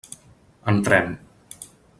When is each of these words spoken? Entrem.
Entrem. 0.73 1.13